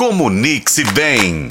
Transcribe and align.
Comunique-se 0.00 0.82
bem. 0.94 1.46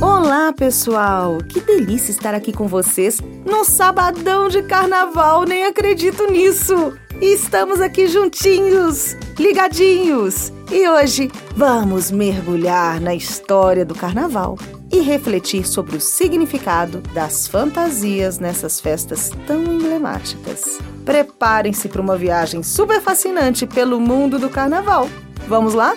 Olá, 0.00 0.52
pessoal! 0.52 1.38
Que 1.38 1.58
delícia 1.58 2.12
estar 2.12 2.36
aqui 2.36 2.52
com 2.52 2.68
vocês 2.68 3.20
no 3.44 3.64
sabadão 3.64 4.48
de 4.48 4.62
carnaval, 4.62 5.42
nem 5.42 5.64
acredito 5.64 6.30
nisso! 6.30 6.96
E 7.20 7.34
estamos 7.34 7.80
aqui 7.80 8.06
juntinhos, 8.06 9.16
ligadinhos. 9.36 10.52
E 10.70 10.88
hoje 10.88 11.32
vamos 11.56 12.12
mergulhar 12.12 13.00
na 13.00 13.12
história 13.12 13.84
do 13.84 13.94
carnaval 13.96 14.56
e 14.90 15.00
refletir 15.00 15.66
sobre 15.66 15.96
o 15.96 16.00
significado 16.00 17.00
das 17.12 17.46
fantasias 17.46 18.38
nessas 18.38 18.80
festas 18.80 19.30
tão 19.46 19.62
emblemáticas. 19.64 20.78
Preparem-se 21.04 21.88
para 21.88 22.02
uma 22.02 22.16
viagem 22.16 22.62
super 22.62 23.00
fascinante 23.00 23.66
pelo 23.66 24.00
mundo 24.00 24.38
do 24.38 24.48
carnaval. 24.48 25.08
Vamos 25.48 25.74
lá? 25.74 25.96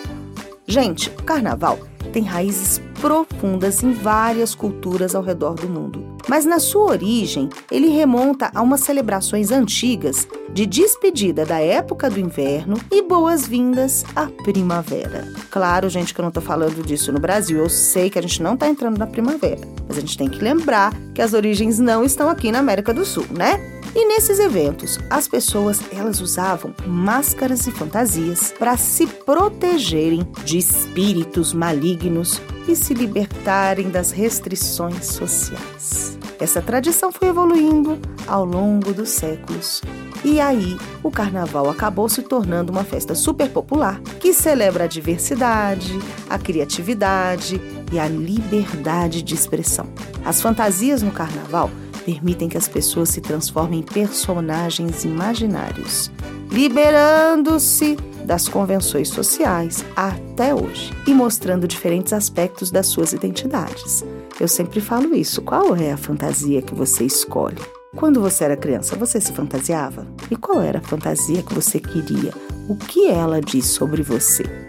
Gente, 0.66 1.10
o 1.10 1.24
carnaval 1.24 1.80
tem 2.12 2.24
raízes 2.24 2.82
profundas 3.00 3.84
em 3.84 3.92
várias 3.92 4.54
culturas 4.54 5.16
ao 5.16 5.24
redor 5.24 5.54
do 5.54 5.70
mundo. 5.70 6.18
Mas 6.28 6.46
na 6.46 6.60
sua 6.60 6.92
origem, 6.92 7.50
ele 7.72 7.88
remonta 7.88 8.52
a 8.54 8.62
umas 8.62 8.82
celebrações 8.82 9.52
antigas 9.52 10.28
de 10.54 10.66
despedida 10.66 11.46
da 11.46 11.60
época 11.60 12.10
do 12.10 12.20
inverno 12.20 12.78
e 12.92 13.02
boas-vindas 13.02 14.04
à 14.16 14.26
primavera. 14.44 15.32
Claro, 15.50 15.90
gente, 15.90 16.14
que 16.14 16.20
eu 16.20 16.24
não 16.24 16.30
estou 16.30 16.44
falando 16.44 16.84
disso 16.84 17.12
no 17.12 17.20
Brasil, 17.20 17.60
eu 17.60 17.70
sei 17.70 18.10
que 18.10 18.20
a 18.20 18.22
gente 18.22 18.42
não 18.42 18.56
está 18.56 18.68
entrando 18.68 18.98
na 18.98 19.08
primavera, 19.08 19.62
mas 19.88 19.98
a 19.98 20.02
gente 20.02 20.18
tem 20.18 20.28
que 20.28 20.44
lembrar 20.44 20.94
que 21.14 21.22
as 21.22 21.34
origens 21.34 21.80
não 21.80 22.04
estão 22.04 22.30
aqui 22.30 22.52
na 22.52 22.60
América 22.60 22.94
do 22.94 23.06
Sul, 23.06 23.26
né? 23.30 23.77
E 24.00 24.06
nesses 24.06 24.38
eventos, 24.38 25.00
as 25.10 25.28
pessoas 25.28 25.82
elas 25.92 26.22
usavam 26.22 26.72
máscaras 26.86 27.66
e 27.66 27.72
fantasias 27.72 28.54
para 28.60 28.78
se 28.78 29.08
protegerem 29.08 30.22
de 30.46 30.60
espíritos 30.60 31.52
malignos 31.52 32.40
e 32.68 32.76
se 32.76 32.94
libertarem 32.94 33.90
das 33.90 34.12
restrições 34.12 35.08
sociais. 35.08 36.16
Essa 36.40 36.62
tradição 36.62 37.12
foi 37.12 37.30
evoluindo 37.30 37.98
ao 38.28 38.46
longo 38.46 38.94
dos 38.94 39.10
séculos. 39.10 39.82
E 40.24 40.40
aí, 40.40 40.78
o 41.02 41.10
carnaval 41.10 41.68
acabou 41.68 42.08
se 42.08 42.22
tornando 42.22 42.72
uma 42.72 42.84
festa 42.84 43.16
super 43.16 43.50
popular 43.50 44.00
que 44.20 44.32
celebra 44.32 44.84
a 44.84 44.88
diversidade, 44.88 45.98
a 46.30 46.38
criatividade 46.38 47.60
e 47.92 47.98
a 47.98 48.08
liberdade 48.08 49.24
de 49.24 49.34
expressão. 49.34 49.88
As 50.24 50.40
fantasias 50.40 51.02
no 51.02 51.12
carnaval 51.12 51.72
permitem 52.08 52.48
que 52.48 52.58
as 52.58 52.70
pessoas 52.70 53.10
se 53.10 53.20
transformem 53.20 53.82
em 53.82 53.84
personagens 53.84 55.04
imaginários, 55.04 56.10
liberando-se 56.50 57.98
das 58.24 58.48
convenções 58.48 59.10
sociais 59.10 59.84
até 59.94 60.56
hoje 60.56 60.92
e 61.06 61.14
mostrando 61.14 61.68
diferentes 61.68 62.14
aspectos 62.14 62.72
das 62.72 62.88
suas 62.88 63.12
identidades. 63.12 64.06
Eu 64.40 64.48
sempre 64.48 64.80
falo 64.80 65.14
isso. 65.14 65.42
Qual 65.42 65.76
é 65.76 65.92
a 65.92 65.98
fantasia 65.98 66.62
que 66.62 66.74
você 66.74 67.04
escolhe? 67.04 67.62
Quando 67.94 68.22
você 68.22 68.46
era 68.46 68.56
criança, 68.56 68.96
você 68.96 69.20
se 69.20 69.34
fantasiava? 69.34 70.08
E 70.32 70.36
qual 70.38 70.62
era 70.62 70.80
a 70.80 70.84
fantasia 70.84 71.44
que 71.44 71.54
você 71.54 71.78
queria? 71.78 72.32
O 72.70 72.78
que 72.78 73.08
ela 73.08 73.42
diz 73.42 73.66
sobre 73.66 74.02
você? 74.02 74.67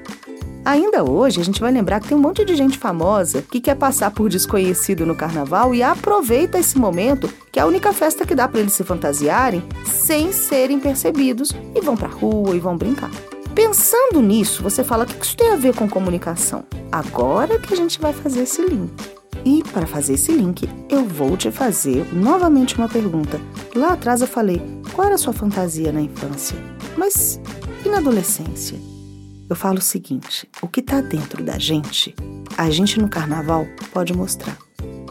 Ainda 0.65 1.03
hoje, 1.03 1.41
a 1.41 1.45
gente 1.45 1.61
vai 1.61 1.73
lembrar 1.73 2.01
que 2.01 2.09
tem 2.09 2.17
um 2.17 2.21
monte 2.21 2.45
de 2.45 2.55
gente 2.55 2.79
famosa 2.79 3.43
que 3.43 3.61
quer 3.61 3.75
passar 3.75 4.11
por 4.11 4.29
desconhecido 4.29 5.07
no 5.07 5.15
carnaval 5.15 5.75
e 5.75 5.83
aproveita 5.83 6.59
esse 6.59 6.79
momento, 6.79 7.33
que 7.51 7.59
é 7.59 7.63
a 7.63 7.67
única 7.67 7.93
festa 7.93 8.27
que 8.27 8.35
dá 8.35 8.47
para 8.47 8.61
eles 8.61 8.73
se 8.73 8.85
fantasiarem, 8.85 9.63
sem 9.85 10.33
serem 10.33 10.79
percebidos 10.79 11.53
e 11.75 11.81
vão 11.81 11.97
pra 11.97 12.09
rua 12.09 12.55
e 12.55 12.61
vão 12.61 12.77
brincar. 12.77 13.11
Pensando 13.55 14.21
nisso, 14.21 14.63
você 14.63 14.85
fala 14.85 15.05
o 15.05 15.07
que 15.07 15.25
isso 15.25 15.37
tem 15.37 15.51
a 15.51 15.57
ver 15.57 15.75
com 15.75 15.89
comunicação. 15.89 16.65
Agora 16.93 17.59
que 17.59 17.73
a 17.73 17.77
gente 17.77 17.99
vai 18.01 18.13
fazer 18.13 18.43
esse 18.43 18.63
link. 18.63 18.93
E 19.45 19.63
para 19.73 19.87
fazer 19.87 20.15
esse 20.15 20.33
link, 20.33 20.69
eu 20.89 21.05
vou 21.05 21.37
te 21.37 21.51
fazer 21.51 22.07
novamente 22.13 22.77
uma 22.77 22.89
pergunta. 22.89 23.41
Lá 23.75 23.95
atrás 23.95 24.21
eu 24.21 24.27
falei: 24.27 24.61
qual 24.93 25.07
era 25.07 25.15
a 25.15 25.19
sua 25.19 25.33
fantasia 25.33 25.91
na 25.91 26.01
infância? 26.01 26.57
Mas 26.97 27.41
e 27.85 27.89
na 27.89 27.99
adolescência? 27.99 28.79
Eu 29.49 29.57
falo 29.57 29.79
o 29.79 29.83
seguinte: 29.83 30.49
o 30.61 30.69
que 30.69 30.81
está 30.81 31.01
dentro 31.01 31.43
da 31.43 31.59
gente, 31.59 32.15
a 32.57 32.69
gente 32.71 33.01
no 33.01 33.09
carnaval 33.09 33.67
pode 33.93 34.13
mostrar. 34.13 34.57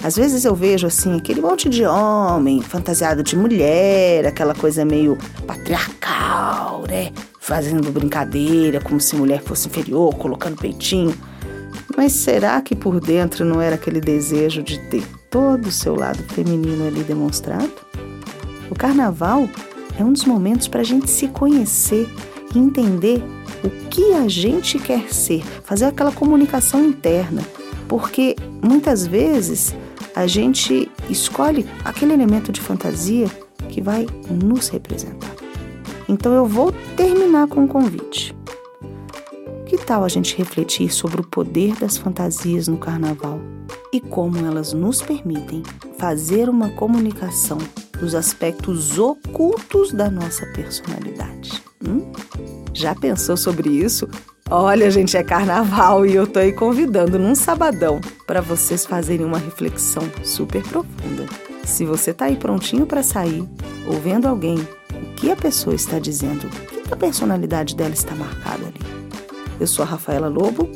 Às 0.03 0.15
vezes 0.15 0.45
eu 0.45 0.53
vejo 0.55 0.85
assim 0.85 1.17
aquele 1.17 1.41
monte 1.41 1.67
de 1.67 1.83
homem 1.83 2.61
fantasiado 2.61 3.23
de 3.23 3.35
mulher, 3.35 4.27
aquela 4.27 4.53
coisa 4.53 4.85
meio 4.85 5.17
patriarcal, 5.47 6.83
né? 6.87 7.11
Fazendo 7.39 7.91
brincadeira 7.91 8.79
como 8.79 9.01
se 9.01 9.15
mulher 9.15 9.41
fosse 9.41 9.67
inferior, 9.67 10.15
colocando 10.15 10.55
peitinho. 10.55 11.15
Mas 11.95 12.11
será 12.11 12.61
que 12.61 12.75
por 12.75 12.99
dentro 12.99 13.43
não 13.43 13.59
era 13.59 13.75
aquele 13.75 13.99
desejo 13.99 14.61
de 14.61 14.77
ter 14.89 15.03
todo 15.31 15.65
o 15.65 15.71
seu 15.71 15.95
lado 15.95 16.21
feminino 16.29 16.85
ali 16.85 17.01
demonstrado? 17.03 17.71
O 18.69 18.75
carnaval 18.75 19.49
é 19.97 20.03
um 20.03 20.13
dos 20.13 20.25
momentos 20.25 20.67
para 20.67 20.81
a 20.81 20.83
gente 20.83 21.09
se 21.09 21.27
conhecer 21.29 22.07
e 22.53 22.59
entender 22.59 23.23
o 23.63 23.69
que 23.89 24.13
a 24.13 24.27
gente 24.27 24.79
quer 24.79 25.11
ser, 25.13 25.43
fazer 25.63 25.85
aquela 25.85 26.11
comunicação 26.11 26.83
interna, 26.83 27.41
porque 27.87 28.35
muitas 28.63 29.05
vezes 29.05 29.75
a 30.15 30.27
gente 30.27 30.91
escolhe 31.09 31.65
aquele 31.85 32.13
elemento 32.13 32.51
de 32.51 32.59
fantasia 32.59 33.27
que 33.69 33.81
vai 33.81 34.07
nos 34.29 34.67
representar. 34.69 35.35
Então 36.09 36.33
eu 36.33 36.45
vou 36.45 36.71
terminar 36.95 37.47
com 37.47 37.61
um 37.61 37.67
convite. 37.67 38.35
Que 39.65 39.77
tal 39.77 40.03
a 40.03 40.07
gente 40.07 40.37
refletir 40.37 40.91
sobre 40.91 41.19
o 41.21 41.27
poder 41.27 41.75
das 41.75 41.97
fantasias 41.97 42.67
no 42.67 42.77
carnaval 42.77 43.39
e 43.91 43.99
como 43.99 44.37
elas 44.37 44.73
nos 44.73 45.01
permitem 45.01 45.61
fazer 45.97 46.49
uma 46.49 46.69
comunicação 46.69 47.57
dos 47.99 48.15
aspectos 48.15 48.97
ocultos 48.97 49.91
da 49.91 50.09
nossa 50.09 50.45
personalidade? 50.47 51.61
Hum? 51.85 52.11
Já 52.77 52.93
pensou 52.93 53.35
sobre 53.35 53.69
isso? 53.69 54.07
Olha, 54.51 54.91
gente, 54.91 55.17
é 55.17 55.23
carnaval 55.23 56.05
e 56.05 56.13
eu 56.13 56.27
tô 56.27 56.37
aí 56.37 56.53
convidando 56.53 57.17
num 57.17 57.33
sabadão 57.33 57.99
para 58.27 58.39
vocês 58.39 58.85
fazerem 58.85 59.25
uma 59.25 59.39
reflexão 59.39 60.03
super 60.23 60.61
profunda. 60.61 61.25
Se 61.65 61.83
você 61.83 62.13
tá 62.13 62.25
aí 62.25 62.35
prontinho 62.35 62.85
para 62.85 63.01
sair, 63.01 63.43
ou 63.87 63.99
vendo 63.99 64.27
alguém, 64.27 64.59
o 64.93 65.15
que 65.15 65.31
a 65.31 65.35
pessoa 65.35 65.75
está 65.75 65.97
dizendo, 65.97 66.45
o 66.45 66.81
que 66.83 66.93
a 66.93 66.95
personalidade 66.95 67.75
dela 67.75 67.95
está 67.95 68.13
marcada 68.13 68.67
ali. 68.67 69.09
Eu 69.59 69.65
sou 69.65 69.83
a 69.83 69.87
Rafaela 69.87 70.27
Lobo, 70.27 70.69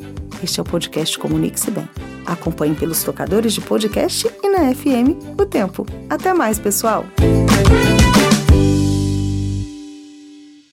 este 0.44 0.60
é 0.60 0.64
o 0.64 0.66
podcast 0.66 1.20
Comunique-se 1.20 1.70
Bem. 1.70 1.88
Acompanhe 2.26 2.74
pelos 2.74 3.04
tocadores 3.04 3.54
de 3.54 3.62
podcast 3.62 4.28
e 4.42 4.50
na 4.50 4.74
FM 4.74 5.40
o 5.40 5.46
tempo. 5.46 5.86
Até 6.10 6.34
mais, 6.34 6.58
pessoal! 6.58 7.06